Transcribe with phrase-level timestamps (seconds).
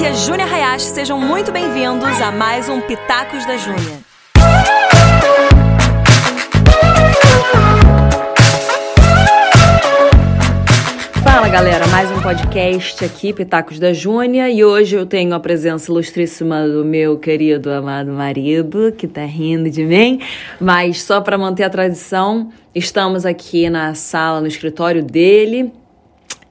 [0.00, 3.98] aqui é Júnia Hayashi, sejam muito bem-vindos a mais um Pitacos da Júnia.
[11.22, 15.90] Fala galera, mais um podcast aqui, Pitacos da Júnia, e hoje eu tenho a presença
[15.90, 20.18] ilustríssima do meu querido amado marido, que tá rindo de mim,
[20.58, 25.70] mas só para manter a tradição, estamos aqui na sala, no escritório dele,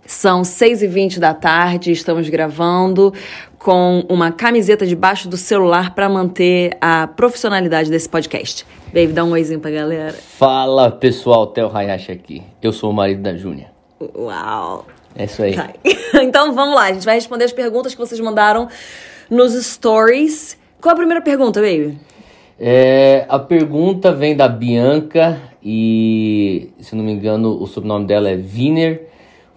[0.09, 3.13] são 6h20 da tarde, estamos gravando
[3.59, 8.65] com uma camiseta debaixo do celular para manter a profissionalidade desse podcast.
[8.87, 10.13] Baby, dá um oizinho pra galera.
[10.13, 12.41] Fala pessoal, Theo Hayashi aqui.
[12.59, 13.67] Eu sou o marido da Júnia.
[14.17, 14.87] Uau!
[15.15, 15.53] É isso aí.
[15.53, 15.69] Tá.
[16.23, 18.67] Então vamos lá, a gente vai responder as perguntas que vocês mandaram
[19.29, 20.57] nos stories.
[20.81, 21.99] Qual a primeira pergunta, baby?
[22.59, 28.35] É, a pergunta vem da Bianca e, se não me engano, o sobrenome dela é
[28.35, 29.07] Wiener.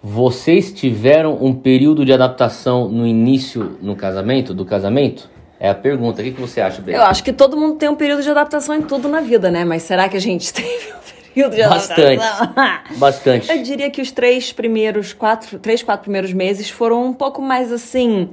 [0.05, 5.29] Vocês tiveram um período de adaptação no início no casamento, do casamento?
[5.57, 6.21] É a pergunta.
[6.21, 6.97] O que, que você acha, Bia?
[6.97, 9.63] Eu acho que todo mundo tem um período de adaptação em tudo na vida, né?
[9.63, 12.21] Mas será que a gente teve um período de Bastante.
[12.21, 12.97] adaptação?
[12.97, 13.49] Bastante.
[13.49, 17.71] Eu diria que os três primeiros, quatro, três, quatro primeiros meses foram um pouco mais
[17.71, 18.27] assim,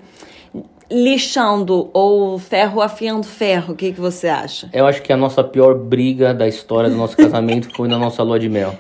[0.90, 3.74] lixando ou ferro afiando ferro.
[3.74, 4.68] O que, que você acha?
[4.72, 8.24] Eu acho que a nossa pior briga da história do nosso casamento foi na nossa
[8.24, 8.76] lua de mel.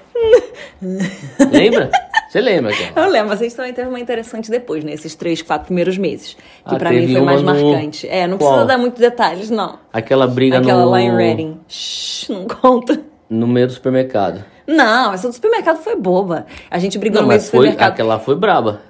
[1.52, 1.88] Lembra?
[2.30, 3.06] Você lembra, cara?
[3.06, 6.34] Eu lembro, vocês também teve uma interessante depois, nesses três, quatro primeiros meses.
[6.66, 8.06] Que Ah, pra mim foi mais no- marcante.
[8.08, 8.50] É, não Qual?
[8.52, 9.80] precisa dar muitos detalhes, não.
[9.92, 11.58] Aquela briga Aquela no, lá em Reading.
[11.66, 13.00] Shhh, não conta.
[13.28, 14.44] no meio do supermercado.
[14.64, 16.46] Não, essa do supermercado foi boba.
[16.70, 17.92] A gente brigou Não, no meio do mas foi, supermercado.
[17.92, 18.80] aquela foi braba.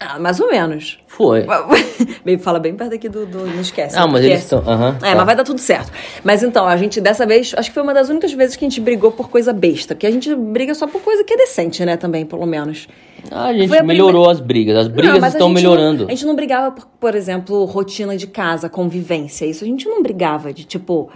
[0.00, 0.98] Ah, mais ou menos.
[1.08, 1.44] Foi.
[2.40, 3.26] Fala bem perto aqui do.
[3.26, 3.98] do não esquece.
[3.98, 4.60] Ah, mas eles estão.
[4.60, 5.16] aham, É, tá.
[5.16, 5.90] mas vai dar tudo certo.
[6.22, 8.68] Mas então, a gente dessa vez, acho que foi uma das únicas vezes que a
[8.68, 9.94] gente brigou por coisa besta.
[9.94, 12.86] Porque a gente briga só por coisa que é decente, né, também, pelo menos.
[13.30, 14.76] Ah, a gente a melhorou as brigas.
[14.76, 16.06] As brigas Não, mas a estão gente não- melhorando.
[16.06, 19.44] a gente não brigava por, por exemplo, rotina de casa, convivência.
[19.46, 21.10] Isso a gente não brigava de tipo.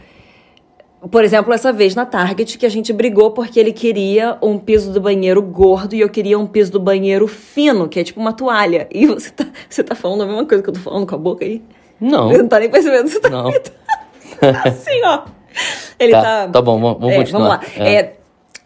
[1.11, 4.93] Por exemplo, essa vez na Target que a gente brigou porque ele queria um piso
[4.93, 8.33] do banheiro gordo e eu queria um piso do banheiro fino, que é tipo uma
[8.33, 8.87] toalha.
[8.91, 11.19] E você tá, você tá falando a mesma coisa que eu tô falando com a
[11.19, 11.61] boca aí?
[12.01, 12.29] Não.
[12.29, 13.49] Você não tá nem percebendo, você tá Não.
[14.65, 15.23] assim, ó.
[15.99, 16.23] Ele tá.
[16.23, 17.59] Tá, tá bom, vamos- É, continuar.
[17.61, 17.85] Vamos lá.
[17.85, 17.95] É.
[17.95, 18.13] É,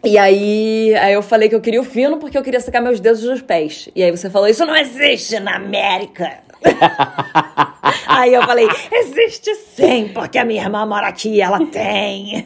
[0.05, 2.99] e aí, aí eu falei que eu queria o fino porque eu queria secar meus
[2.99, 3.89] dedos dos pés.
[3.95, 6.37] E aí você falou, isso não existe na América.
[8.07, 12.45] aí eu falei, existe sim, porque a minha irmã mora aqui ela tem.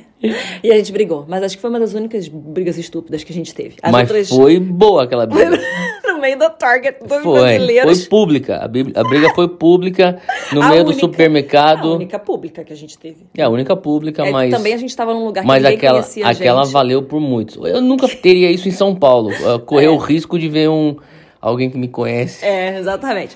[0.64, 1.26] E a gente brigou.
[1.28, 3.76] Mas acho que foi uma das únicas brigas estúpidas que a gente teve.
[3.82, 4.30] As Mas outras.
[4.30, 5.60] foi boa aquela briga.
[6.06, 7.40] no meio do Target dos Foi.
[7.40, 8.00] brasileiros.
[8.02, 8.58] Foi pública.
[8.64, 10.22] A, briga foi pública
[10.52, 11.94] no A meio do única- supermercado.
[11.94, 13.26] A única pública que a gente teve.
[13.36, 14.52] É a única pública, É mas.
[14.52, 17.20] também a gente tava num lugar que Mas ninguém aquela, conhecia a aquela valeu por
[17.20, 17.56] muitos.
[17.68, 19.32] Eu nunca teria isso em São Paulo.
[19.66, 20.98] Correr o risco de ver um
[21.42, 22.46] alguém que me conhece.
[22.46, 23.36] É, exatamente.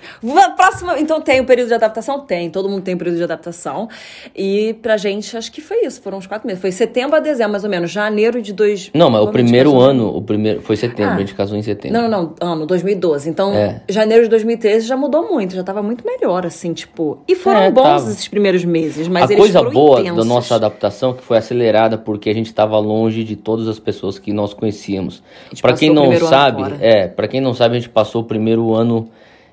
[0.56, 2.20] Próxima, então tem o período de adaptação?
[2.22, 3.90] Tem, todo mundo tem o período de adaptação.
[4.36, 6.62] E pra gente, acho que foi isso, foram uns quatro meses.
[6.62, 8.92] Foi setembro a dezembro, mais ou menos, janeiro de dois...
[8.94, 11.16] Não, mas o primeiro ano, o primeiro foi setembro, Ah.
[11.16, 12.00] a gente casou em setembro.
[12.00, 13.30] Não, não, não, ano 2012.
[13.30, 13.82] Então, É.
[13.90, 17.20] janeiro de 2013 já mudou muito, já tava muito melhor, assim, tipo...
[17.28, 18.12] E foram É, bons tava.
[18.12, 20.18] esses primeiros meses, mas a eles coisa boa intensos.
[20.18, 24.20] da nossa adaptação que foi acelerada porque a gente estava longe de todas as pessoas
[24.20, 25.24] que nós conhecíamos.
[25.62, 29.08] Para quem não sabe, é, para quem não sabe, a gente passou o primeiro ano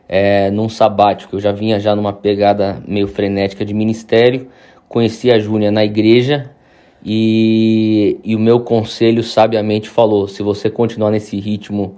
[0.09, 1.37] é, num sabático.
[1.37, 4.49] Eu já vinha já numa pegada meio frenética de ministério,
[4.89, 6.51] conheci a Júnia na igreja
[7.05, 11.97] e, e o meu conselho sabiamente falou: se você continuar nesse ritmo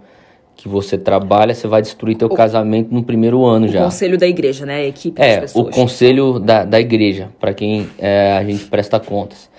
[0.55, 3.83] que você trabalha, você vai destruir teu casamento no primeiro ano O já.
[3.83, 4.77] conselho da igreja, né?
[4.77, 9.51] A equipe É, o conselho da, da igreja, para quem é, a gente presta contas.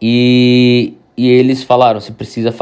[0.00, 2.54] E, e eles falaram, você precisa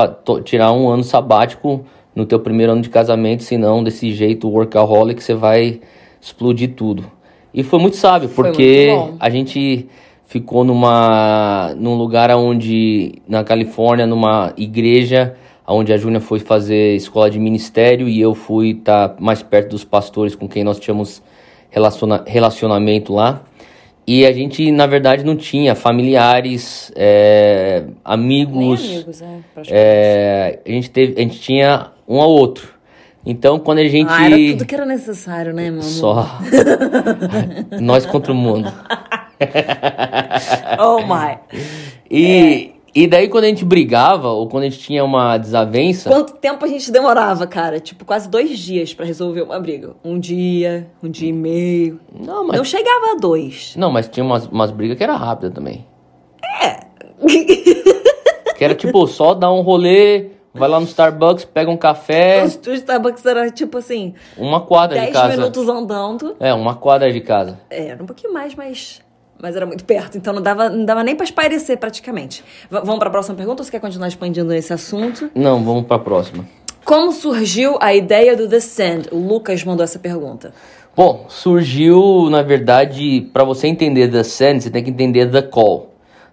[0.45, 1.85] tirar um ano sabático
[2.15, 5.81] no teu primeiro ano de casamento, senão desse jeito workaholic você vai
[6.21, 7.11] explodir tudo.
[7.53, 9.89] E foi muito sábio, Foi porque muito a gente
[10.25, 15.35] ficou numa num lugar onde na Califórnia, numa igreja
[15.67, 19.85] onde a Júnia foi fazer escola de ministério e eu fui estar mais perto dos
[19.85, 21.23] pastores com quem nós tínhamos
[21.71, 23.43] relaciona relacionamento lá.
[24.07, 28.85] E a gente, na verdade, não tinha familiares, é, Nem amigos.
[28.85, 29.41] amigos, é.
[29.69, 32.75] é, a, gente teve, a gente tinha um ao outro.
[33.25, 34.11] Então, quando a gente.
[34.11, 35.91] Ah, era tudo que era necessário, né, meu amor?
[35.91, 36.39] Só.
[37.81, 38.73] Nós contra o mundo.
[40.79, 41.39] Oh, my.
[42.11, 46.09] E, e daí, quando a gente brigava, ou quando a gente tinha uma desavença.
[46.09, 47.81] Quanto tempo a gente demorava, cara?
[47.81, 49.97] Tipo, quase dois dias pra resolver uma briga.
[50.05, 51.99] Um dia, um dia e meio.
[52.13, 53.75] Não, mas, Não chegava a dois.
[53.77, 55.87] não, mas tinha umas, umas brigas que era rápida também.
[56.63, 56.85] É.
[58.55, 62.45] Que era tipo, só dar um rolê, Vai lá no Starbucks, pega um café.
[62.45, 64.15] O Starbucks era tipo assim.
[64.37, 65.27] Uma quadra de casa.
[65.27, 66.37] 10 minutos andando.
[66.39, 67.59] É, uma quadra de casa.
[67.69, 69.03] É, era um pouquinho mais, mas.
[69.45, 72.43] Mas era muito perto, então não dava, não dava nem pra espairecer praticamente.
[72.71, 75.31] V vamos pra próxima pergunta ou você quer continuar expandindo esse assunto?
[75.35, 76.47] Não, vamos pra próxima.
[76.83, 79.03] Como surgiu a ideia do The Sand?
[79.13, 80.55] O Lucas mandou essa pergunta.
[80.97, 85.91] Bom, surgiu, na verdade, para você entender The Sand, você tem que entender The Call.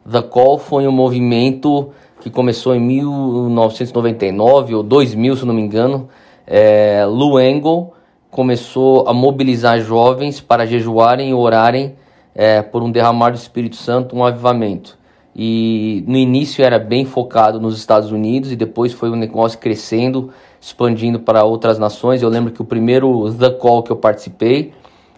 [0.09, 1.89] The Call foi um movimento
[2.21, 6.07] que começou em 1999 ou 2000, se não me engano.
[6.47, 7.91] É, Lou Engle
[8.29, 11.99] começou a mobilizar jovens para jejuarem e orarem
[12.33, 14.97] é, por um derramar do Espírito Santo, um avivamento.
[15.35, 20.31] E no início era bem focado nos Estados Unidos e depois foi um negócio crescendo,
[20.59, 22.21] expandindo para outras nações.
[22.21, 24.73] Eu lembro que o primeiro The Call que eu participei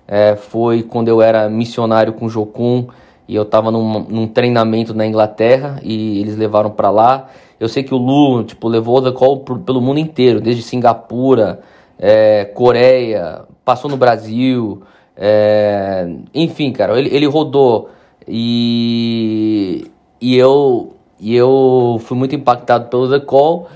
[0.07, 2.87] é, foi quando eu era missionário com Jocum
[3.27, 7.29] e eu estava num, num, treinamento na Inglaterra e eles levaram para lá.
[7.59, 11.61] Eu sei que o Lu tipo, levou The Call pelo mundo inteiro, desde Singapura,
[11.97, 14.83] é, Coreia, passou no Brasil,
[15.15, 17.89] é, enfim, cara, ele, ele rodou
[18.27, 19.89] e,
[20.19, 23.67] e, eu, e eu fui muito impactado pelo The Call.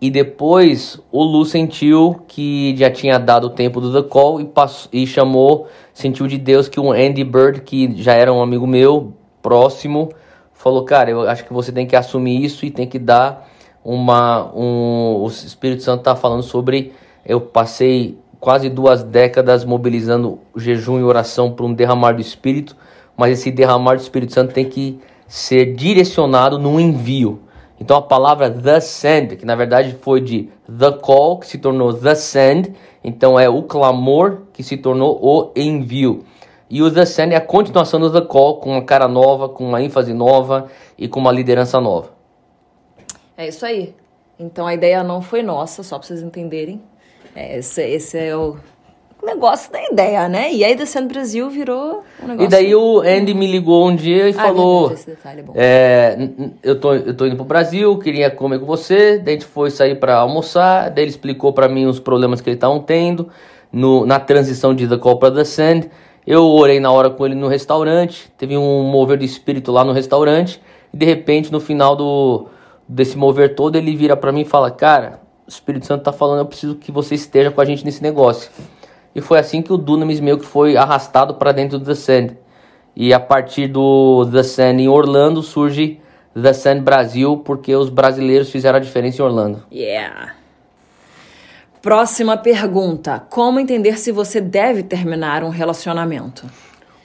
[0.00, 4.44] E depois o Lu sentiu que já tinha dado o tempo do The Call e,
[4.44, 8.66] passou, e chamou, sentiu de Deus que o Andy Bird, que já era um amigo
[8.66, 10.10] meu, próximo,
[10.52, 13.48] falou: Cara, eu acho que você tem que assumir isso e tem que dar
[13.82, 14.50] uma.
[14.54, 16.92] Um, o Espírito Santo está falando sobre.
[17.24, 22.76] Eu passei quase duas décadas mobilizando jejum e oração para um derramar do Espírito,
[23.16, 27.40] mas esse derramar do Espírito Santo tem que ser direcionado no envio.
[27.80, 31.94] Então a palavra the send, que na verdade foi de the call, que se tornou
[31.94, 36.22] the send, então é o clamor que se tornou o envio.
[36.68, 39.66] E o the send é a continuação do the call, com uma cara nova, com
[39.66, 40.66] uma ênfase nova
[40.98, 42.10] e com uma liderança nova.
[43.38, 43.94] É isso aí.
[44.38, 46.82] Então a ideia não foi nossa, só para vocês entenderem.
[47.36, 48.56] Esse, esse é o
[49.24, 50.52] negócio da ideia, né?
[50.52, 52.46] E aí Descendo Brasil virou um negócio.
[52.46, 54.92] E daí o Andy me ligou um dia e ah, falou:
[55.54, 56.16] é.
[56.16, 56.28] É,
[56.62, 59.18] eu, tô, eu tô indo pro Brasil, queria comer com você.
[59.18, 60.90] Daí a gente foi sair para almoçar.
[60.90, 63.28] Daí ele explicou para mim os problemas que ele estavam tendo
[63.72, 65.82] no, na transição de The Call para The Sand.
[66.26, 68.30] Eu orei na hora com ele no restaurante.
[68.38, 70.60] Teve um mover de espírito lá no restaurante.
[70.92, 72.46] E de repente, no final do,
[72.88, 76.38] desse mover todo, ele vira para mim e fala: Cara, o Espírito Santo está falando,
[76.38, 78.50] eu preciso que você esteja com a gente nesse negócio.
[79.14, 82.36] E foi assim que o Dunamis meio que foi arrastado para dentro do The Sand.
[82.96, 86.00] E a partir do The Sand em Orlando surge
[86.40, 89.62] The Sand Brasil, porque os brasileiros fizeram a diferença em Orlando.
[89.70, 90.34] Yeah.
[91.80, 96.46] Próxima pergunta: Como entender se você deve terminar um relacionamento?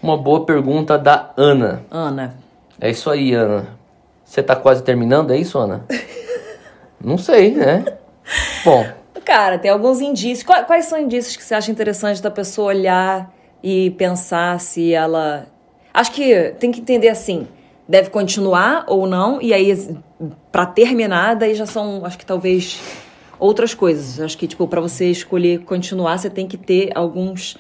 [0.02, 1.84] Uma boa pergunta da Ana.
[1.92, 2.36] Ana.
[2.80, 3.78] É isso aí, Ana.
[4.24, 5.86] Você tá quase terminando, é isso, Ana?
[7.04, 7.84] Não sei, né?
[8.64, 8.86] Bom.
[9.26, 10.44] Cara, tem alguns indícios.
[10.44, 13.34] Quais, são indícios que você acha interessante da pessoa olhar
[13.64, 15.48] e pensar se ela.
[15.94, 17.48] Acho que tem que entender assim.
[17.88, 19.96] Deve continuar ou não, e aí,
[20.52, 22.80] para terminar, daí já são, acho que talvez
[23.40, 24.20] outras coisas.
[24.20, 27.58] Acho que, tipo, para você escolher continuar, você tem que ter alguns,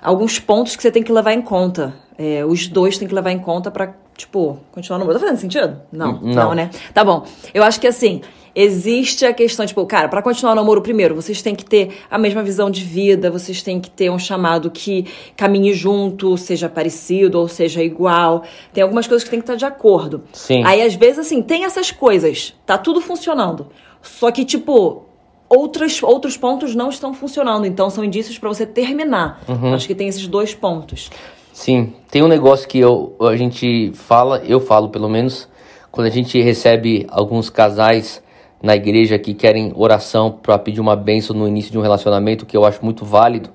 [0.00, 1.94] alguns pontos que você tem que levar em conta.
[2.16, 5.12] É, os dois tem que levar em conta para tipo, continuar no.
[5.12, 5.80] Tá fazendo sentido?
[5.92, 6.70] Não, não, não, né?
[6.94, 7.24] Tá bom.
[7.52, 8.22] Eu acho que assim,
[8.56, 12.16] existe a questão, tipo, cara, para continuar o namoro, primeiro, vocês têm que ter a
[12.16, 15.04] mesma visão de vida, vocês têm que ter um chamado que
[15.36, 18.44] caminhe junto, seja parecido ou seja igual.
[18.72, 20.24] Tem algumas coisas que tem que estar de acordo.
[20.32, 20.62] Sim.
[20.64, 23.66] Aí, às vezes, assim, tem essas coisas, tá tudo funcionando.
[24.00, 25.04] Só que, tipo,
[25.50, 27.66] outros, outros pontos não estão funcionando.
[27.66, 29.42] Então, são indícios para você terminar.
[29.46, 29.74] Uhum.
[29.74, 31.10] Acho que tem esses dois pontos.
[31.52, 35.46] Sim, tem um negócio que eu, a gente fala, eu falo pelo menos,
[35.90, 38.24] quando a gente recebe alguns casais
[38.62, 42.56] na igreja que querem oração para pedir uma bênção no início de um relacionamento, que
[42.56, 43.50] eu acho muito válido,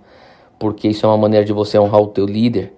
[0.60, 2.74] porque isso é uma maneira de você honrar o teu líder.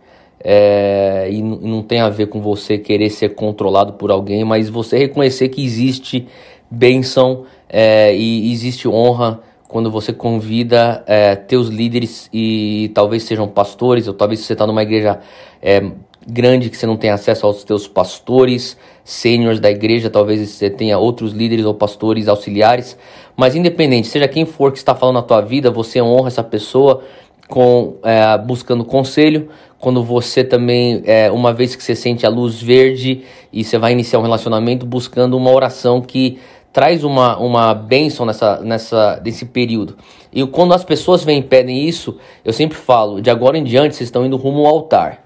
[0.46, 4.98] É, e não tem a ver com você querer ser controlado por alguém, mas você
[4.98, 6.27] reconhecer que existe
[6.70, 14.08] bênção é, e existe honra quando você convida é, teus líderes e talvez sejam pastores,
[14.08, 15.20] ou talvez você está numa igreja
[15.62, 15.82] é,
[16.27, 20.98] grande que você não tem acesso aos teus pastores, sêniores da igreja, talvez você tenha
[20.98, 22.98] outros líderes ou pastores auxiliares,
[23.36, 27.03] mas independente, seja quem for que está falando na tua vida, você honra essa pessoa
[27.48, 29.50] com é, buscando conselho,
[29.80, 33.92] quando você também, é, uma vez que você sente a luz verde e você vai
[33.92, 36.39] iniciar um relacionamento, buscando uma oração que
[36.72, 39.98] traz uma, uma bênção nessa, nessa, nesse período.
[40.32, 43.96] E quando as pessoas vêm e pedem isso, eu sempre falo, de agora em diante
[43.96, 45.24] vocês estão indo rumo ao altar.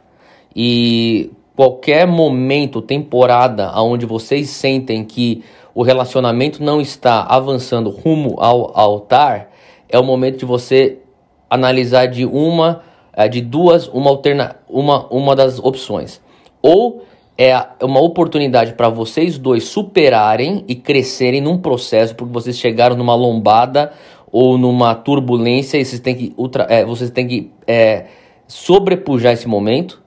[0.59, 5.43] E qualquer momento, temporada, onde vocês sentem que
[5.75, 9.51] o relacionamento não está avançando rumo ao altar,
[9.87, 10.97] é o momento de você
[11.47, 12.81] analisar de uma,
[13.13, 16.19] é, de duas, uma alterna, uma, uma das opções.
[16.59, 17.03] Ou
[17.37, 23.13] é uma oportunidade para vocês dois superarem e crescerem num processo, porque vocês chegaram numa
[23.13, 23.93] lombada
[24.31, 28.05] ou numa turbulência e vocês têm que, ultra, é, vocês têm que é,
[28.47, 30.01] sobrepujar esse momento,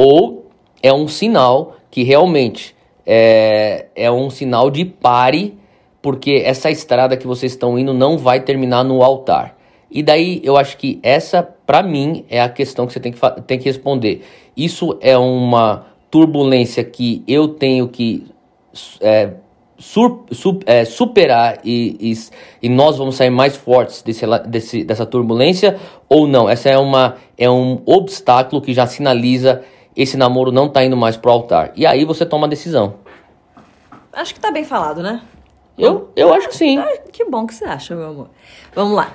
[0.00, 0.46] ou
[0.80, 2.72] é um sinal que realmente
[3.04, 5.58] é, é um sinal de pare,
[6.00, 9.56] porque essa estrada que vocês estão indo não vai terminar no altar.
[9.90, 13.18] E daí eu acho que essa, para mim, é a questão que você tem que,
[13.44, 14.24] tem que responder.
[14.56, 18.24] Isso é uma turbulência que eu tenho que
[19.00, 19.32] é,
[19.78, 25.04] sur, su, é, superar e, e, e, nós vamos sair mais fortes desse, desse, dessa
[25.04, 25.76] turbulência
[26.08, 26.48] ou não?
[26.48, 29.64] Essa é, uma, é um obstáculo que já sinaliza
[30.02, 31.72] esse namoro não tá indo mais pro altar.
[31.74, 32.94] E aí você toma a decisão.
[34.12, 35.20] Acho que tá bem falado, né?
[35.76, 36.78] Eu, eu acho que sim.
[36.78, 38.30] Ah, que bom que você acha, meu amor.
[38.74, 39.12] Vamos lá.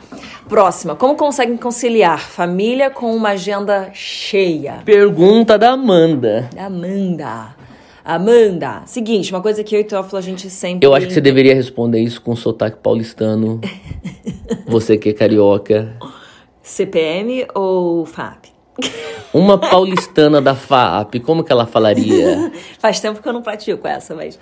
[0.48, 0.96] Próxima.
[0.96, 4.82] Como conseguem conciliar família com uma agenda cheia?
[4.86, 6.50] Pergunta da Amanda.
[6.58, 7.56] Amanda.
[8.04, 8.82] Amanda.
[8.86, 10.86] Seguinte, uma coisa que eu e Teófilo a gente sempre.
[10.86, 13.60] Eu acho que você deveria responder isso com sotaque paulistano.
[14.68, 15.98] você que é carioca.
[16.62, 18.52] CPM ou FAP?
[19.34, 22.52] Uma paulistana da FAP, como que ela falaria?
[22.78, 24.40] Faz tempo que eu não pratico essa, mas.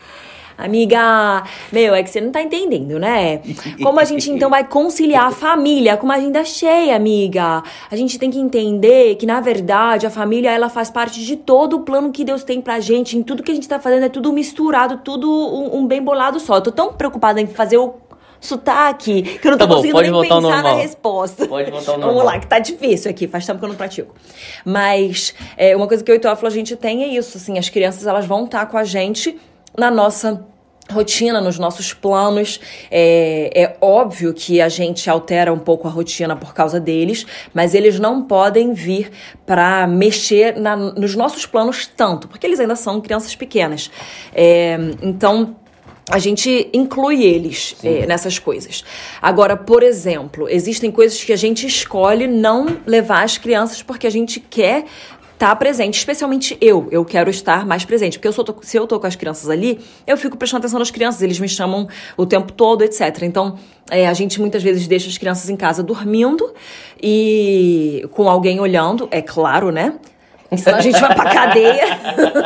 [0.58, 3.42] Amiga, meu, é que você não tá entendendo, né?
[3.82, 7.64] Como a gente então vai conciliar a família com uma agenda cheia, amiga?
[7.90, 11.78] A gente tem que entender que, na verdade, a família ela faz parte de todo
[11.78, 13.18] o plano que Deus tem pra gente.
[13.18, 16.40] Em tudo que a gente tá fazendo é tudo misturado, tudo um, um bem bolado
[16.40, 16.58] só.
[16.58, 17.96] Eu tô tão preocupada em fazer o
[18.42, 21.48] sotaque, que eu não tô tá bom, conseguindo nem pensar na resposta.
[21.48, 22.16] Pode voltar ao normal.
[22.16, 24.14] Vamos lá, que tá difícil aqui, faz tempo que eu não pratico.
[24.66, 27.58] Mas é, uma coisa que eu e o Teófilo a gente tem é isso, assim,
[27.60, 29.40] as crianças elas vão estar tá com a gente
[29.78, 30.44] na nossa
[30.92, 32.60] rotina, nos nossos planos.
[32.90, 37.74] É, é, óbvio que a gente altera um pouco a rotina por causa deles, mas
[37.74, 39.12] eles não podem vir
[39.46, 43.90] para mexer na, nos nossos planos tanto, porque eles ainda são crianças pequenas.
[44.34, 45.56] É, então
[46.10, 48.84] a gente inclui eles é, nessas coisas.
[49.22, 54.10] Agora, por exemplo, existem coisas que a gente escolhe não levar as crianças porque a
[54.10, 54.86] gente quer
[55.42, 56.88] estar tá presente, especialmente eu.
[56.92, 59.80] Eu quero estar mais presente, porque eu sou, se eu tô com as crianças ali,
[60.06, 63.24] eu fico prestando atenção nas crianças, eles me chamam o tempo todo, etc.
[63.24, 63.58] Então,
[63.90, 66.54] é, a gente muitas vezes deixa as crianças em casa dormindo
[67.02, 69.96] e com alguém olhando, é claro, né?
[70.58, 71.86] Senão a gente vai pra cadeia.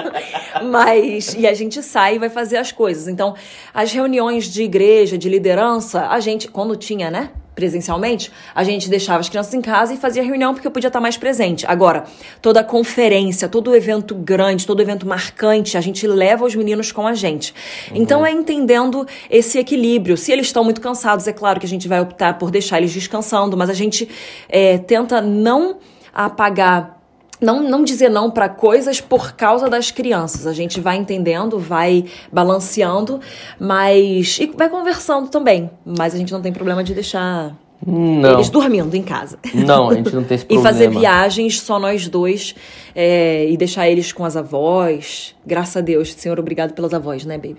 [0.70, 1.34] Mas.
[1.38, 3.08] E a gente sai e vai fazer as coisas.
[3.08, 3.36] Então,
[3.74, 7.32] as reuniões de igreja, de liderança, a gente, quando tinha, né?
[7.56, 11.00] Presencialmente, a gente deixava as crianças em casa e fazia reunião porque eu podia estar
[11.00, 11.66] mais presente.
[11.66, 12.04] Agora,
[12.42, 17.14] toda conferência, todo evento grande, todo evento marcante, a gente leva os meninos com a
[17.14, 17.54] gente.
[17.92, 17.98] Uhum.
[18.02, 20.18] Então é entendendo esse equilíbrio.
[20.18, 22.94] Se eles estão muito cansados, é claro que a gente vai optar por deixar eles
[22.94, 24.10] descansando, mas a gente
[24.50, 25.78] é, tenta não
[26.14, 26.95] apagar
[27.42, 30.48] não, não dizer não para coisas por causa das crianças.
[30.48, 33.20] A gente vai entendendo, vai balanceando,
[33.60, 34.38] mas.
[34.40, 35.70] E vai conversando também.
[35.86, 38.34] Mas a gente não tem problema de deixar não.
[38.34, 39.38] eles dormindo em casa.
[39.54, 40.70] Não, a gente não tem esse problema.
[40.70, 42.56] e fazer viagens só nós dois
[42.96, 45.36] é, e deixar eles com as avós.
[45.46, 47.58] Graças a Deus, Senhor, obrigado pelas avós, né, baby?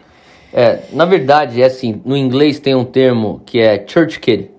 [0.52, 4.50] É, na verdade, é assim, no inglês tem um termo que é church kid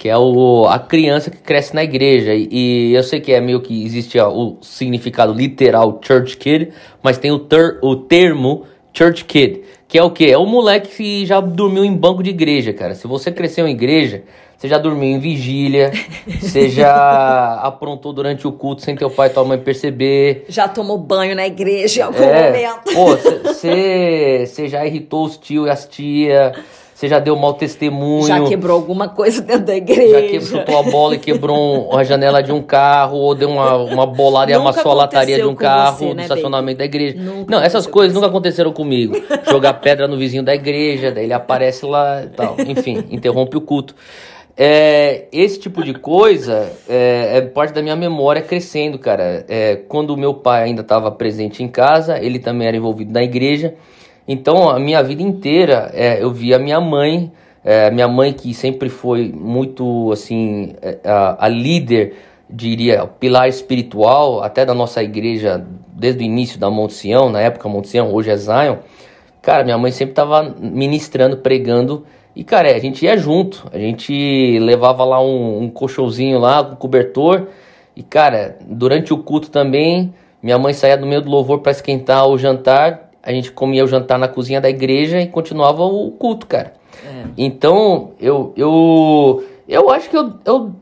[0.00, 2.32] que é o, a criança que cresce na igreja.
[2.32, 6.70] E, e eu sei que é meio que existe ó, o significado literal church kid,
[7.02, 8.64] mas tem o, ter, o termo
[8.94, 10.32] church kid, que é o que?
[10.32, 12.94] É o moleque que já dormiu em banco de igreja, cara.
[12.94, 14.22] Se você cresceu em igreja,
[14.56, 15.92] você já dormiu em vigília,
[16.40, 20.46] você já aprontou durante o culto sem teu pai e tua mãe perceber.
[20.48, 22.94] Já tomou banho na igreja em algum é, momento.
[22.94, 26.56] Pô, você já irritou os tios e as tias
[27.00, 28.26] você já deu mau testemunho.
[28.26, 30.20] Já quebrou alguma coisa dentro da igreja.
[30.20, 33.48] Já quebrou, chutou a bola e quebrou um, a janela de um carro, ou deu
[33.48, 36.78] uma, uma bolada e amassou a lataria de um carro você, né, estacionamento baby?
[36.78, 37.18] da igreja.
[37.18, 39.16] Nunca não, essas coisas nunca aconteceram comigo.
[39.50, 42.56] Jogar pedra no vizinho da igreja, daí ele aparece lá e tal.
[42.68, 43.94] Enfim, interrompe o culto.
[44.54, 49.46] É, esse tipo de coisa é, é, parte da minha memória crescendo, cara.
[49.48, 53.22] É, quando o meu pai ainda estava presente em casa, ele também era envolvido na
[53.22, 53.74] igreja.
[54.32, 57.32] Então, a minha vida inteira, é, eu vi a minha mãe,
[57.64, 62.14] é, minha mãe que sempre foi muito, assim, é, a, a líder,
[62.48, 67.40] diria, o pilar espiritual, até da nossa igreja, desde o início da Monte Sião, na
[67.40, 68.76] época Monte Sião, hoje é Zion.
[69.42, 72.06] Cara, minha mãe sempre estava ministrando, pregando,
[72.36, 76.76] e, cara, a gente ia junto, a gente levava lá um, um colchãozinho lá, um
[76.76, 77.48] cobertor,
[77.96, 82.28] e, cara, durante o culto também, minha mãe saía do meio do louvor para esquentar
[82.28, 86.46] o jantar, a gente comia o jantar na cozinha da igreja e continuava o culto,
[86.46, 86.74] cara.
[87.04, 87.24] É.
[87.38, 90.72] Então, eu, eu, eu acho que eu, eu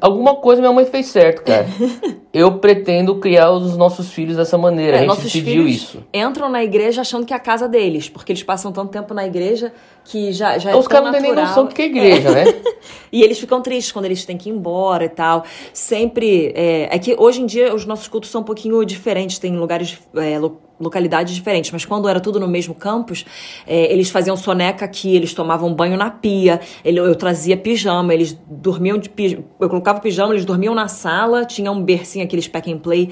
[0.00, 1.66] alguma coisa minha mãe fez certo, cara.
[2.32, 4.96] eu pretendo criar os nossos filhos dessa maneira.
[4.96, 6.02] É, a gente decidiu isso.
[6.12, 9.26] Entram na igreja achando que é a casa deles, porque eles passam tanto tempo na
[9.26, 9.72] igreja
[10.04, 12.44] que já, já é Os caras não têm nem noção do que é igreja, é.
[12.44, 12.62] né?
[13.12, 15.44] e eles ficam tristes quando eles têm que ir embora e tal.
[15.72, 16.52] Sempre.
[16.54, 19.98] É, é que hoje em dia os nossos cultos são um pouquinho diferentes, tem lugares.
[20.16, 20.38] É,
[20.82, 23.24] localidades diferentes, mas quando era tudo no mesmo campus,
[23.66, 28.36] é, eles faziam soneca aqui, eles tomavam banho na pia, ele, eu trazia pijama, eles
[28.48, 32.72] dormiam de pijama, eu colocava pijama, eles dormiam na sala, tinha um bercinho, aqueles pack
[32.72, 33.10] and play,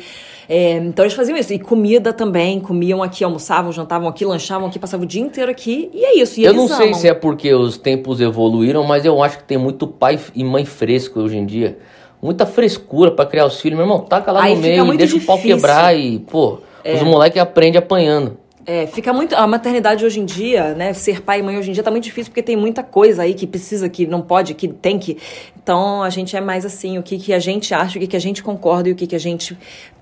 [0.48, 4.78] é, então eles faziam isso, e comida também, comiam aqui, almoçavam, jantavam aqui, lanchavam aqui,
[4.78, 7.52] passavam o dia inteiro aqui, e é isso, e Eu não sei se é porque
[7.54, 11.46] os tempos evoluíram, mas eu acho que tem muito pai e mãe fresco hoje em
[11.46, 11.78] dia,
[12.20, 15.14] muita frescura para criar os filhos, meu irmão, taca lá Aí no meio e deixa
[15.14, 15.22] difícil.
[15.22, 16.58] o pau quebrar e, pô...
[16.82, 16.94] É.
[16.94, 18.38] Os moleques aprendem apanhando.
[18.72, 19.34] É, fica muito.
[19.34, 20.92] A maternidade hoje em dia, né?
[20.92, 23.34] Ser pai e mãe hoje em dia tá muito difícil porque tem muita coisa aí
[23.34, 25.18] que precisa, que não pode, que tem que.
[25.60, 28.16] Então a gente é mais assim, o que, que a gente acha, o que, que
[28.16, 29.58] a gente concorda e o que, que a gente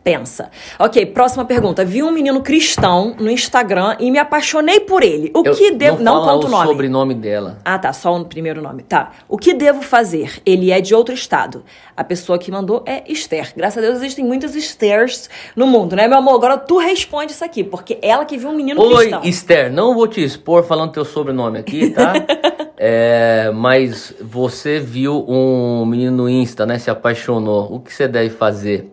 [0.08, 0.50] pensa.
[0.78, 1.84] Ok, próxima pergunta.
[1.84, 5.30] Vi um menino cristão no Instagram e me apaixonei por ele.
[5.34, 6.02] O Eu que devo.
[6.02, 6.68] Não, não conta o nome.
[6.68, 7.58] sobrenome dela.
[7.64, 7.92] Ah, tá.
[7.92, 8.82] Só o primeiro nome.
[8.82, 9.12] Tá.
[9.28, 10.40] O que devo fazer?
[10.46, 11.62] Ele é de outro estado.
[11.96, 13.52] A pessoa que mandou é Esther.
[13.56, 16.37] Graças a Deus existem muitas Esthers no mundo, né, meu amor?
[16.37, 19.21] Agora tu responde isso aqui, porque ela que viu um menino Oi, cristão.
[19.23, 19.73] Oi, Esther.
[19.73, 22.12] Não vou te expor falando teu sobrenome aqui, tá?
[22.77, 26.79] é, mas você viu um menino no Insta, né?
[26.79, 27.73] Se apaixonou.
[27.73, 28.93] O que você deve fazer?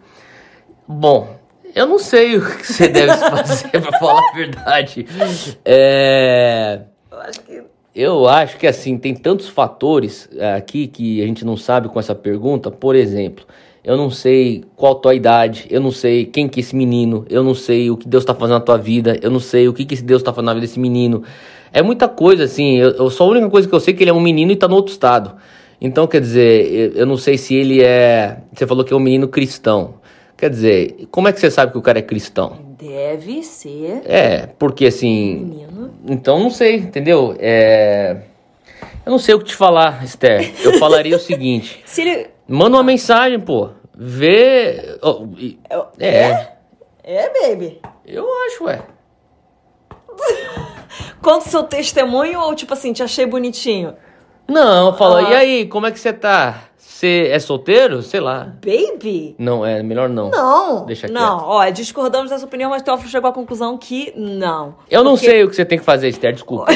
[0.87, 1.35] Bom,
[1.73, 5.05] eu não sei o que você deve fazer para falar a verdade.
[5.65, 6.81] É...
[7.11, 7.63] Eu acho que
[7.95, 11.97] eu acho que assim, tem tantos fatores é, aqui que a gente não sabe com
[11.97, 12.69] essa pergunta.
[12.69, 13.45] Por exemplo,
[13.85, 17.25] eu não sei qual a tua idade, eu não sei quem que é esse menino,
[17.29, 19.73] eu não sei o que Deus está fazendo na tua vida, eu não sei o
[19.73, 21.23] que, que esse Deus está fazendo na vida desse menino.
[21.71, 24.03] É muita coisa, assim, eu, eu, só a única coisa que eu sei é que
[24.03, 25.35] ele é um menino e está no outro estado.
[25.79, 28.37] Então, quer dizer, eu, eu não sei se ele é.
[28.53, 29.95] Você falou que é um menino cristão.
[30.37, 32.57] Quer dizer, como é que você sabe que o cara é cristão?
[32.79, 34.01] Deve ser.
[34.05, 35.35] É, porque assim.
[35.35, 35.91] Menino.
[36.07, 37.35] Então não sei, entendeu?
[37.39, 38.17] É.
[39.05, 40.53] Eu não sei o que te falar, Esther.
[40.63, 42.27] Eu falaria o seguinte: Se ele...
[42.47, 43.69] manda uma mensagem, pô.
[43.95, 44.97] Vê.
[45.01, 45.27] Oh,
[45.99, 46.07] é.
[46.07, 46.55] é.
[47.03, 47.79] É, baby.
[48.05, 48.81] Eu acho, ué.
[51.21, 53.95] Conta o seu testemunho ou tipo assim, te achei bonitinho?
[54.47, 55.31] Não, fala, ah.
[55.31, 56.65] e aí, como é que você tá?
[56.77, 58.01] Você é solteiro?
[58.01, 58.53] Sei lá.
[58.63, 59.35] Baby?
[59.37, 60.29] Não, é melhor não.
[60.29, 60.85] Não.
[60.85, 61.19] Deixa quieto.
[61.19, 64.75] Não, ó, discordamos dessa opinião, mas Teófilo chegou à conclusão que não.
[64.89, 66.67] Eu não sei o que você tem que fazer, Esther, desculpa.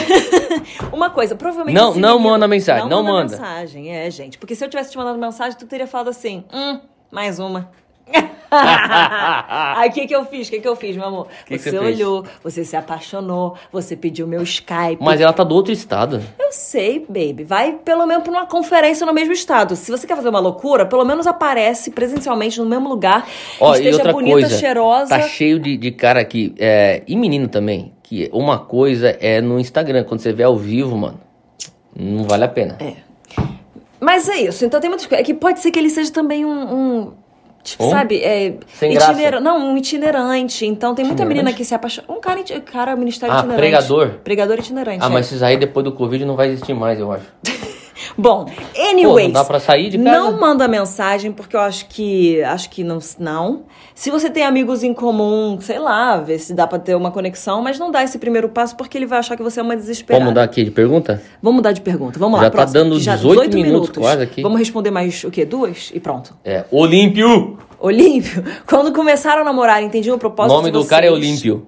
[0.91, 1.75] Uma coisa, provavelmente.
[1.75, 3.31] Não, não manda mensagem, não, não manda.
[3.31, 4.37] mensagem, é, gente.
[4.37, 6.79] Porque se eu tivesse te mandado mensagem, tu teria falado assim: hum,
[7.11, 7.69] mais uma.
[8.51, 10.47] Aí o que, que eu fiz?
[10.47, 11.27] O que, que eu fiz, meu amor?
[11.45, 14.97] Que você, que você olhou, você se apaixonou, você pediu meu Skype.
[14.99, 16.21] Mas ela tá do outro estado.
[16.39, 17.43] Eu sei, baby.
[17.43, 19.75] Vai pelo menos pra uma conferência no mesmo estado.
[19.75, 23.27] Se você quer fazer uma loucura, pelo menos aparece presencialmente no mesmo lugar.
[23.59, 25.09] Ó, esteja e outra bonita, coisa, cheirosa.
[25.09, 26.53] Tá cheio de, de cara aqui.
[26.57, 27.93] É, e menino também.
[28.01, 30.03] Que uma coisa é no Instagram.
[30.03, 31.19] Quando você vê ao vivo, mano,
[31.95, 32.77] não vale a pena.
[32.79, 33.08] É.
[33.99, 34.65] Mas é isso.
[34.65, 35.21] Então tem muitas coisas.
[35.21, 37.13] É que pode ser que ele seja também um, um
[37.63, 37.89] Tipo, um?
[37.91, 38.21] sabe?
[38.21, 39.41] É, Sem itiner...
[39.41, 40.65] Não, um itinerante.
[40.65, 42.07] Então tem muita menina que se apaixona.
[42.09, 43.61] Um cara, cara ministério ah, itinerante.
[43.61, 44.09] Pregador?
[44.23, 44.99] Pregador itinerante.
[45.01, 45.09] Ah, é.
[45.09, 47.25] mas esses aí depois do Covid não vai existir mais, eu acho.
[48.19, 48.45] Bom,
[48.77, 49.27] anyways.
[49.27, 50.19] Pô, não dá pra sair de casa?
[50.19, 52.43] Não manda mensagem, porque eu acho que.
[52.43, 52.99] Acho que não.
[53.17, 53.63] Não.
[53.95, 57.61] Se você tem amigos em comum, sei lá, ver se dá pra ter uma conexão,
[57.61, 60.23] mas não dá esse primeiro passo porque ele vai achar que você é uma desesperada.
[60.23, 61.21] Vamos mudar aqui de pergunta?
[61.41, 62.19] Vamos mudar de pergunta.
[62.19, 62.51] Vamos já lá.
[62.51, 64.41] Já tá dando já 18, 18 minutos, minutos quase aqui.
[64.41, 65.45] Vamos responder mais o quê?
[65.45, 65.89] Duas?
[65.93, 66.35] E pronto.
[66.43, 66.65] É.
[66.71, 67.57] Olímpio!
[67.79, 68.43] Olímpio.
[68.67, 71.65] Quando começaram a namorar, entendiam o propósito O nome do cara é Olímpio.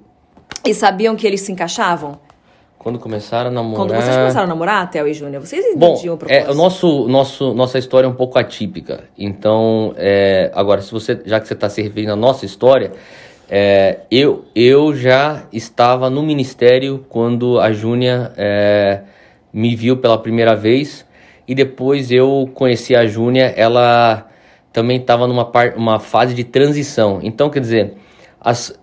[0.65, 2.19] E sabiam que eles se encaixavam?
[2.81, 3.77] Quando começaram a namorar.
[3.77, 6.49] Quando vocês começaram a namorar, Theo e Júnior, vocês entendiam Bom, o propósito?
[6.49, 9.03] É, o nosso, nosso, nossa história é um pouco atípica.
[9.15, 12.91] Então, é, agora, se você, já que você está servindo a nossa história,
[13.47, 19.01] é, eu, eu já estava no ministério quando a Júnia é,
[19.53, 21.05] me viu pela primeira vez.
[21.47, 24.27] E depois eu conheci a Júnia, ela
[24.73, 27.19] também estava numa par, uma fase de transição.
[27.21, 27.93] Então, quer dizer,
[28.39, 28.73] as,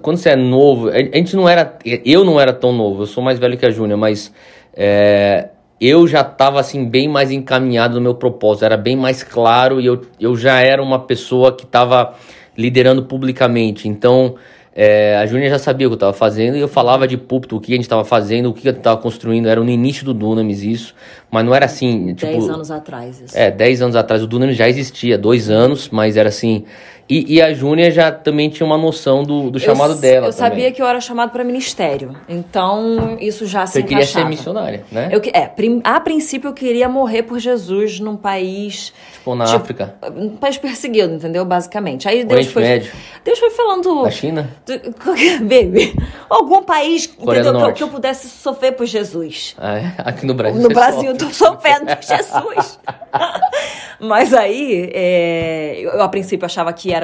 [0.00, 3.22] quando você é novo, a gente não era, eu não era tão novo, eu sou
[3.22, 4.32] mais velho que a Júnia, mas
[4.74, 5.48] é,
[5.80, 9.86] eu já estava assim bem mais encaminhado no meu propósito, era bem mais claro e
[9.86, 12.14] eu, eu já era uma pessoa que estava
[12.56, 13.88] liderando publicamente.
[13.88, 14.36] Então,
[14.74, 17.56] é, a Júnia já sabia o que eu estava fazendo e eu falava de púlpito,
[17.56, 19.46] o que a gente estava fazendo, o que gente estava construindo.
[19.46, 20.94] Era no início do Dunamis isso,
[21.30, 22.14] mas não era assim.
[22.14, 23.20] Tipo, dez anos atrás.
[23.20, 23.36] Isso.
[23.36, 24.22] É, dez anos atrás.
[24.22, 26.64] O Dunamis já existia, dois anos, mas era assim.
[27.12, 30.26] E, e a Júnia já também tinha uma noção do, do chamado eu, dela.
[30.28, 30.48] Eu também.
[30.50, 32.16] sabia que eu era chamado para ministério.
[32.28, 34.24] Então, isso já Você se queria encaixava.
[34.24, 35.10] ser missionária, né?
[35.12, 38.92] Eu, é, prim- a princípio eu queria morrer por Jesus num país.
[39.12, 41.44] Tipo, na tipo, África, Um país perseguido, entendeu?
[41.44, 42.08] Basicamente.
[42.08, 42.62] Aí Deus Oriente foi.
[42.62, 42.92] Médio,
[43.24, 44.02] Deus foi falando.
[44.04, 44.48] na China.
[44.64, 45.94] do- qualquer- Baby,
[46.30, 49.54] algum país Coreia entendeu, que, eu, que eu pudesse sofrer por Jesus.
[49.58, 49.92] Ah, é?
[49.98, 50.62] Aqui no Brasil.
[50.62, 51.26] No Brasil, eu sofre.
[51.26, 52.78] tô sofrendo por Jesus.
[54.00, 57.01] Mas aí, é, eu, eu, a princípio achava que era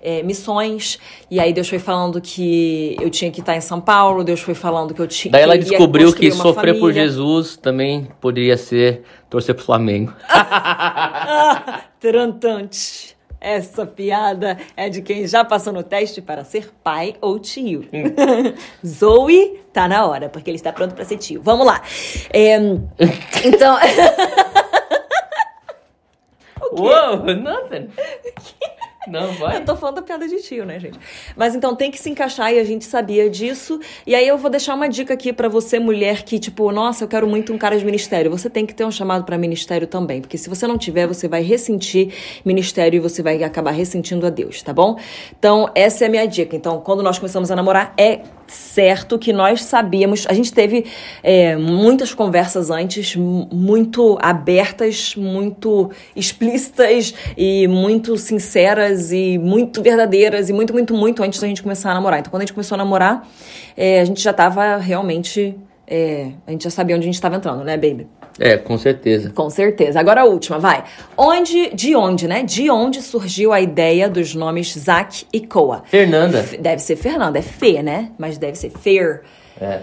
[0.00, 0.98] é, missões,
[1.30, 4.54] e aí Deus foi falando que eu tinha que estar em São Paulo, Deus foi
[4.54, 7.02] falando que eu tinha Daí ela descobriu que sofrer por família.
[7.02, 10.12] Jesus também poderia ser torcer pro Flamengo.
[11.28, 13.16] Ah, Trantante.
[13.40, 17.84] Essa piada é de quem já passou no teste para ser pai ou tio.
[18.84, 21.40] Zoe tá na hora, porque ele está pronto para ser tio.
[21.42, 21.82] Vamos lá.
[22.32, 22.56] É,
[23.44, 23.78] então.
[26.72, 27.88] Uou, nothing.
[29.06, 29.56] Não, vai.
[29.56, 30.98] Eu tô falando da piada de tio, né, gente?
[31.36, 33.80] Mas então tem que se encaixar e a gente sabia disso.
[34.06, 37.08] E aí eu vou deixar uma dica aqui pra você, mulher, que tipo, nossa, eu
[37.08, 38.30] quero muito um cara de ministério.
[38.30, 41.28] Você tem que ter um chamado pra ministério também, porque se você não tiver, você
[41.28, 42.12] vai ressentir
[42.44, 44.98] ministério e você vai acabar ressentindo a Deus, tá bom?
[45.38, 46.56] Então, essa é a minha dica.
[46.56, 50.86] Então, quando nós começamos a namorar, é certo que nós sabíamos, a gente teve
[51.22, 60.52] é, muitas conversas antes, muito abertas, muito explícitas e muito sinceras e muito verdadeiras e
[60.52, 62.20] muito, muito, muito antes da gente começar a namorar.
[62.20, 63.28] Então, quando a gente começou a namorar,
[63.76, 65.54] é, a gente já tava realmente.
[65.86, 68.08] é, a gente já sabia onde a gente estava entrando, né, baby?
[68.38, 69.30] É, com certeza.
[69.30, 69.98] Com certeza.
[69.98, 70.84] Agora a última, vai.
[71.16, 72.42] Onde, de onde, né?
[72.42, 75.82] De onde surgiu a ideia dos nomes Zac e Coa?
[75.86, 76.44] Fernanda.
[76.58, 78.10] Deve ser Fernanda, é Fê, né?
[78.18, 79.22] Mas deve ser Fer.
[79.60, 79.80] É.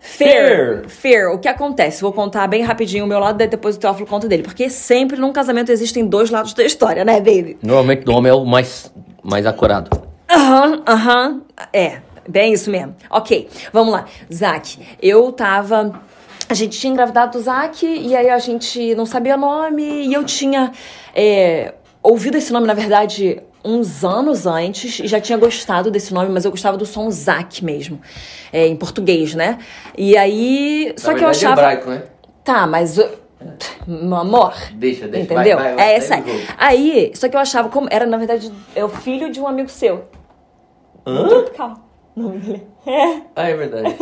[0.00, 0.86] Fer.
[0.88, 1.28] Fer.
[1.28, 2.00] O que acontece?
[2.00, 4.42] Vou contar bem rapidinho o meu lado, daí depois o Teófilo conta dele.
[4.42, 7.58] Porque sempre num casamento existem dois lados da história, né, baby?
[7.62, 9.90] Normalmente o homem é o mais, mais acorado.
[10.30, 11.42] Aham, aham.
[11.72, 12.94] É, bem isso mesmo.
[13.10, 14.06] Ok, vamos lá.
[14.32, 16.00] Zac, eu tava.
[16.48, 20.24] A gente tinha engravidado do Zac e aí a gente não sabia nome e eu
[20.24, 20.72] tinha
[21.14, 26.30] é, ouvido esse nome, na verdade, uns anos antes e já tinha gostado desse nome,
[26.30, 28.00] mas eu gostava do som Zac mesmo,
[28.52, 29.58] é, em português, né?
[29.96, 30.94] E aí.
[30.96, 31.56] Só que eu achava.
[31.90, 32.02] né?
[32.42, 32.96] Tá, mas.
[32.96, 33.10] eu-
[33.86, 34.54] Meu amor.
[34.72, 35.24] Deixa, deixa.
[35.32, 35.56] Entendeu?
[35.58, 36.40] Vai, vai, vai, é, o jogo.
[36.56, 37.88] Aí, só que eu achava como.
[37.90, 40.04] Era, na verdade, é o filho de um amigo seu.
[41.06, 41.44] Hã?
[41.56, 41.87] Calma.
[42.18, 42.66] O nome dele.
[42.86, 43.20] É.
[43.36, 43.88] Ah, é verdade.
[43.88, 43.98] É.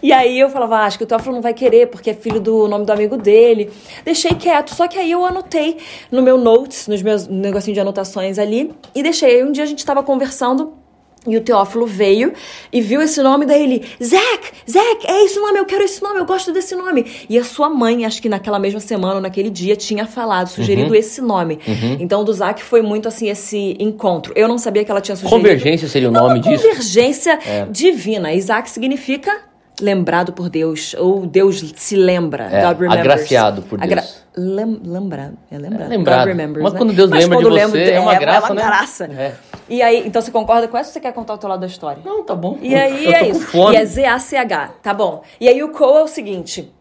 [0.02, 2.40] E aí eu falava, ah, acho que o Teófilo não vai querer, porque é filho
[2.40, 3.70] do nome do amigo dele.
[4.04, 4.74] Deixei quieto.
[4.74, 5.78] Só que aí eu anotei
[6.10, 9.36] no meu notes, nos meus negocinhos de anotações ali, e deixei.
[9.36, 10.83] Aí um dia a gente tava conversando.
[11.26, 12.34] E o Teófilo veio
[12.70, 16.18] e viu esse nome, daí ele, Zac, Zac, é esse nome, eu quero esse nome,
[16.20, 17.06] eu gosto desse nome.
[17.30, 20.90] E a sua mãe, acho que naquela mesma semana ou naquele dia, tinha falado, sugerido
[20.90, 20.94] Uhum.
[20.94, 21.58] esse nome.
[21.98, 24.32] Então, do Zac foi muito assim, esse encontro.
[24.36, 25.36] Eu não sabia que ela tinha sugerido.
[25.40, 26.62] Convergência seria o nome uma disso?
[26.68, 27.66] convergência É.
[27.70, 28.34] divina.
[28.34, 29.32] Isaac significa
[29.80, 32.44] lembrado por Deus, ou Deus se lembra.
[32.44, 33.00] É, God remembers.
[33.00, 34.24] agraciado por Deus.
[34.36, 34.80] Lem...
[34.84, 35.36] Lembrado.
[35.50, 35.82] É lembrado.
[35.82, 36.18] É lembrado.
[36.18, 36.78] God remembers, Mas né?
[36.78, 38.66] quando Deus lembra de quando você, é uma graça, é uma né?
[38.66, 39.04] graça.
[39.04, 39.34] É.
[39.68, 41.66] E aí, então você concorda com essa ou você quer contar o teu lado da
[41.66, 42.02] história?
[42.04, 42.58] Não, tá bom.
[42.60, 43.72] E aí eu é isso.
[43.72, 45.22] E é Z-A-C-H, tá bom.
[45.40, 46.72] E aí o Cole é o seguinte.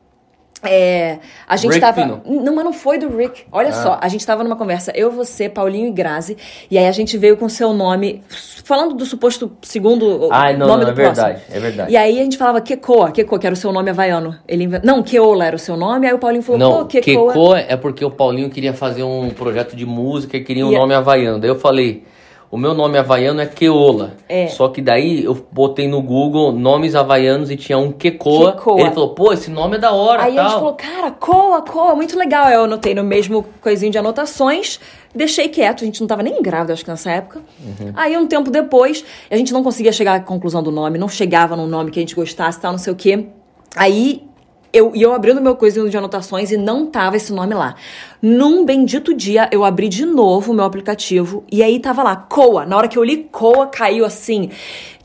[0.63, 2.02] É, a gente Rick tava.
[2.02, 2.21] Pino.
[2.26, 3.43] Não, mas não foi do Rick.
[3.52, 3.73] Olha Ah.
[3.73, 6.38] só, a gente tava numa conversa, eu, você, Paulinho e Grazi,
[6.71, 8.23] e aí a gente veio com seu nome,
[8.63, 11.26] falando do suposto segundo Ai, não, nome não, do é próximo.
[11.28, 11.91] verdade, é verdade.
[11.91, 14.36] E aí a gente falava Kekoa, Kekoa, que era o seu nome havaiano.
[14.47, 17.34] Ele inven- Não, Keola era o seu nome, aí o Paulinho falou, Não, pô, Kekoa.
[17.34, 20.76] Keko é porque o Paulinho queria fazer um projeto de música e queria um E-
[20.76, 21.39] é nome havaiano.
[21.39, 22.04] Daí eu falei,
[22.53, 24.13] o meu nome havaiano é Keola.
[24.29, 24.45] É.
[24.45, 28.51] Só que daí eu botei no Google nomes havaianos e tinha um Kekoa.
[28.51, 28.79] Kekoa.
[28.79, 30.51] Ele falou, pô, esse nome é da hora Aí a tal.
[30.51, 32.45] gente falou, cara, Koa, Koa, muito legal.
[32.45, 34.79] Aí eu anotei no mesmo coisinho de anotações,
[35.15, 37.41] deixei quieto, a gente não tava nem grávida, acho que nessa época.
[37.59, 37.91] Uhum.
[37.95, 41.55] Aí um tempo depois, a gente não conseguia chegar à conclusão do nome, não chegava
[41.55, 43.29] num nome que a gente gostasse, tal, não sei o quê.
[43.75, 44.27] Aí
[44.73, 47.75] eu, e eu abri no meu coisinho de anotações e não tava esse nome lá.
[48.21, 52.65] Num bendito dia, eu abri de novo o meu aplicativo e aí tava lá, Coa.
[52.65, 54.49] Na hora que eu li Coa, caiu assim,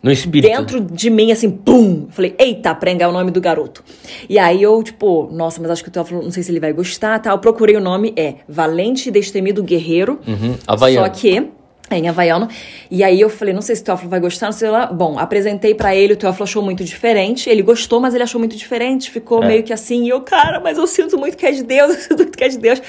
[0.02, 0.50] No espírito.
[0.50, 2.06] dentro de mim, assim, pum!
[2.10, 3.84] Falei, eita, prenga é o nome do garoto.
[4.28, 6.72] E aí eu, tipo, nossa, mas acho que o Teófilo, não sei se ele vai
[6.72, 7.30] gostar, tá?
[7.30, 10.18] Eu procurei o nome, é Valente e Destemido Guerreiro.
[10.26, 11.06] Uhum, havaiano.
[11.06, 11.48] Só que.
[11.90, 12.48] É, em havaiano.
[12.90, 14.86] E aí eu falei, não sei se o Teófilo vai gostar, não sei lá.
[14.86, 17.48] Bom, apresentei pra ele, o Teófilo achou muito diferente.
[17.48, 19.10] Ele gostou, mas ele achou muito diferente.
[19.10, 19.46] Ficou É.
[19.48, 20.04] meio que assim.
[20.04, 22.44] E eu, cara, mas eu sinto muito que é de Deus, eu sinto muito que
[22.44, 22.82] é de Deus.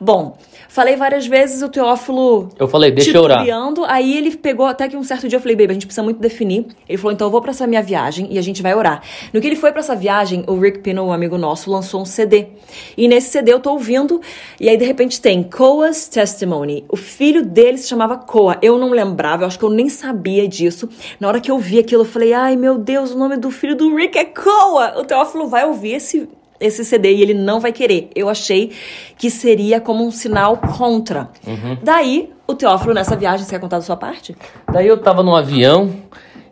[0.00, 0.36] Bom,
[0.76, 2.50] Falei várias vezes, o Teófilo.
[2.58, 3.46] Eu falei, deixa eu orar.
[3.88, 6.20] Aí ele pegou até que um certo dia eu falei, baby, a gente precisa muito
[6.20, 6.66] definir.
[6.86, 9.02] Ele falou, então eu vou pra essa minha viagem e a gente vai orar.
[9.32, 12.04] No que ele foi pra essa viagem, o Rick Pino, um amigo nosso, lançou um
[12.04, 12.48] CD.
[12.94, 14.20] E nesse CD eu tô ouvindo,
[14.60, 16.84] e aí de repente tem Koa's Testimony.
[16.90, 18.58] O filho dele se chamava Koa.
[18.62, 20.88] Eu não lembrava, eu acho que eu nem sabia disso.
[21.18, 23.74] Na hora que eu vi aquilo, eu falei, ai meu Deus, o nome do filho
[23.74, 25.00] do Rick é Koa.
[25.00, 26.28] O Teófilo vai ouvir esse
[26.58, 28.08] esse CD e ele não vai querer.
[28.14, 28.72] Eu achei
[29.18, 31.28] que seria como um sinal contra.
[31.46, 31.76] Uhum.
[31.82, 34.34] Daí, o Teófilo, nessa viagem, você quer contar da sua parte?
[34.72, 35.90] Daí eu tava no avião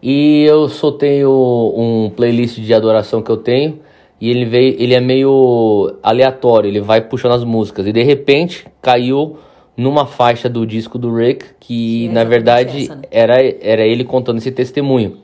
[0.02, 3.80] e eu soltei um playlist de adoração que eu tenho
[4.20, 8.66] e ele veio, ele é meio aleatório, ele vai puxando as músicas e de repente
[8.82, 9.38] caiu
[9.76, 13.02] numa faixa do disco do Rick que Que é na verdade essa, né?
[13.10, 15.18] era era ele contando esse testemunho.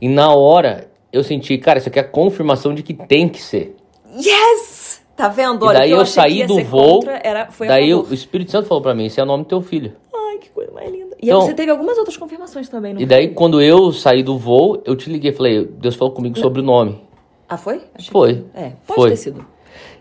[0.00, 3.40] E na hora eu senti, cara, isso aqui é a confirmação de que tem que
[3.42, 3.76] ser.
[4.16, 5.02] Yes!
[5.16, 5.64] Tá vendo?
[5.64, 7.98] E Olha, daí o que eu que saí do voo, contra, era, foi daí o,
[7.98, 8.10] favor.
[8.10, 9.92] o Espírito Santo falou pra mim, esse é o nome do teu filho.
[10.12, 11.14] Ai, que coisa mais linda.
[11.22, 14.22] E Então- aí você teve algumas outras confirmações também, não E daí quando eu saí
[14.24, 17.00] do voo, eu te liguei, falei, Deus falou comigo sobre o nome.
[17.48, 17.80] Ah, foi?
[17.94, 18.34] Achei Foi.
[18.34, 19.10] que- É, pode Foi.
[19.10, 19.46] ter sido.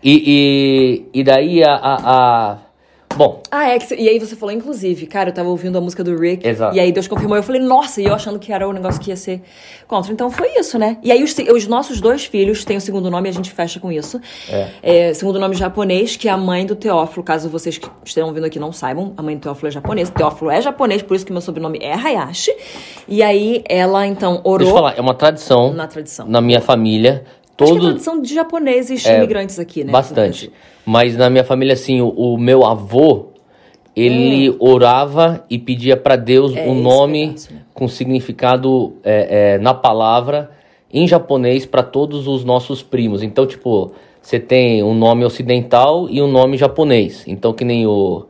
[0.03, 1.95] E, e, e daí a, a,
[2.53, 2.57] a-
[3.15, 6.03] Bom, Ah, é que e aí você falou, inclusive, cara, eu tava ouvindo a música
[6.03, 6.47] do Rick.
[6.47, 6.75] Exato.
[6.75, 7.37] E aí Deus confirmou.
[7.37, 9.41] Eu falei, nossa, e eu achando que era o negócio que ia ser
[9.87, 10.11] contra.
[10.11, 10.97] Então foi isso, né?
[11.03, 13.79] E aí os, os nossos dois filhos têm o segundo nome e a gente fecha
[13.79, 14.19] com isso.
[14.81, 17.23] É, segundo nome japonês, que é a mãe do Teófilo.
[17.23, 20.11] Caso vocês que estejam vindo aqui não saibam, a mãe do Teófilo é japonesa.
[20.11, 22.51] O Teófilo é japonês, por isso que meu sobrenome é Hayashi.
[23.07, 26.27] E aí ela, então, orou deixa eu falar, é uma tradição na tradição.
[26.27, 27.23] na minha família.
[27.63, 29.91] Acho que é Todo, tradição de japoneses É, imigrantes aqui, né?
[29.91, 30.51] bastante.
[30.85, 33.27] Mas na minha família, assim, o, o meu avô,
[33.95, 36.57] ele orava e pedia pra Deus Hum.
[36.57, 37.59] É, um esse nome pedaço, né?
[37.73, 40.51] com significado é, é, na palavra
[40.91, 43.23] em japonês pra todos os nossos primos.
[43.23, 47.23] Então, tipo, você tem um nome ocidental e um nome japonês.
[47.27, 48.25] Então, que nem o,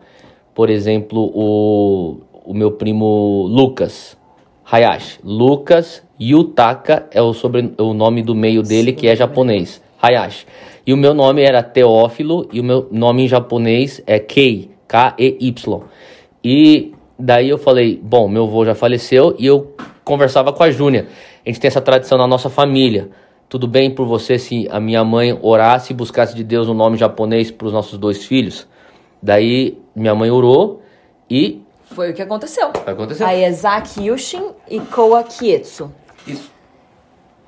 [0.56, 4.18] por exemplo, o, o meu primo Lucas
[4.64, 5.20] Hayashi.
[5.24, 9.82] Lucas Yutaka é o, sobre, o nome do meio dele, que é japonês.
[10.02, 10.46] Hayashi.
[10.86, 15.82] E o meu nome era Teófilo e o meu nome em japonês é Kei, K-E-Y.
[16.44, 19.74] E daí eu falei, bom, meu avô já faleceu e eu
[20.04, 21.08] conversava com a Júnia.
[21.46, 23.10] A gente tem essa tradição na nossa família.
[23.48, 26.98] Tudo bem por você se a minha mãe orasse e buscasse de Deus um nome
[26.98, 28.68] japonês para os nossos dois filhos?
[29.22, 30.82] Daí minha mãe orou
[31.30, 31.62] e
[31.94, 32.70] Foi o que aconteceu.
[32.86, 33.26] aconteceu.
[33.26, 35.92] Aí é Zaki Yushin e Koa Kietsu.
[36.28, 36.52] Isso.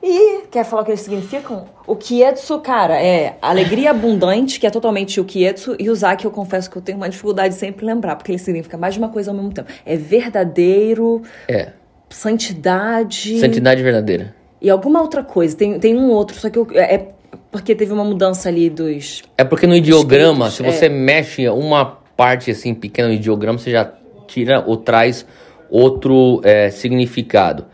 [0.08, 1.66] E quer falar o que eles significam?
[1.88, 6.32] O Kietsu, cara, é alegria abundante, que é totalmente o Kietsu, e o Zaki, eu
[6.32, 9.10] confesso que eu tenho uma dificuldade de sempre lembrar, porque ele significa mais de uma
[9.10, 9.68] coisa ao mesmo tempo.
[9.84, 11.70] É verdadeiro, É,
[12.08, 13.40] santidade.
[13.40, 14.36] santidade verdadeira.
[14.62, 15.56] E alguma outra coisa.
[15.56, 17.08] Tem, tem um outro, só que eu, é
[17.52, 19.24] porque teve uma mudança ali dos.
[19.38, 23.72] É porque no ideograma, se Escritos, você mexe uma parte assim pequena no ideograma, você
[23.72, 23.92] já
[24.26, 25.26] tira ou traz
[25.70, 27.66] outro é, significado.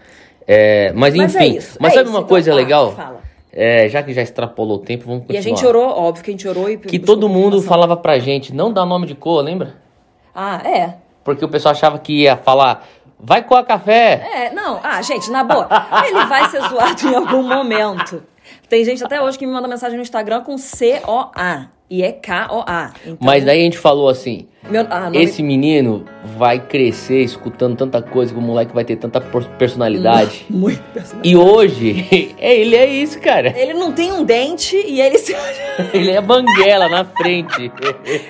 [0.48, 2.92] É, mas Mas enfim, é isso, mas é sabe isso, uma então, coisa legal?
[2.94, 3.22] fala.
[3.54, 5.40] É, já que já extrapolou o tempo, vamos E continuar.
[5.40, 6.78] a gente orou, óbvio que a gente orou e.
[6.78, 9.76] Que todo mundo falava pra gente, não dá nome de cor, lembra?
[10.34, 10.96] Ah, é.
[11.24, 12.88] Porque o pessoal achava que ia falar,
[13.20, 14.26] vai coar café.
[14.34, 14.80] É, não.
[14.82, 15.68] Ah, gente, na boa.
[16.08, 18.24] Ele vai ser zoado em algum momento.
[18.70, 21.68] Tem gente até hoje que me manda mensagem no Instagram com C-O-A.
[21.92, 22.94] E é K-O-A.
[23.04, 26.06] Então, Mas daí a gente falou assim, Meu, ah, nome- esse menino
[26.38, 30.46] vai crescer escutando tanta coisa, que o moleque vai ter tanta personalidade.
[30.50, 31.30] Muito personagem.
[31.30, 33.54] E hoje, é, ele é isso, cara.
[33.60, 35.36] Ele não tem um dente e ele se.
[35.94, 37.72] Ele é banguela na frente.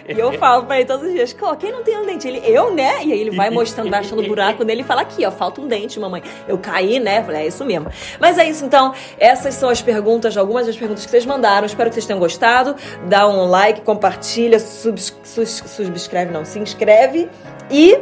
[0.07, 2.25] E eu falo pra ele todos os dias, "Có, quem não tem um dente?
[2.27, 3.03] Ele, eu, né?
[3.03, 5.67] E aí ele vai mostrando, vai achando buraco nele e fala aqui, ó, falta um
[5.67, 6.21] dente, mamãe.
[6.47, 7.21] Eu caí, né?
[7.23, 7.87] Falei, é isso mesmo.
[8.21, 8.93] Mas é isso, então.
[9.19, 11.65] Essas são as perguntas, algumas das perguntas que vocês mandaram.
[11.65, 12.75] Espero que vocês tenham gostado.
[13.09, 17.29] Dá um like, compartilha, subs- sus- subscreve, não, se inscreve.
[17.69, 17.97] E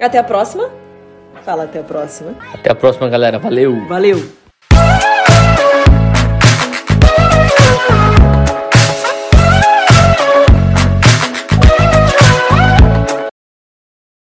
[0.00, 0.68] até a próxima.
[1.44, 2.34] Fala até a próxima.
[2.52, 3.38] Até a próxima, galera.
[3.38, 3.86] Valeu!
[3.86, 4.22] Valeu!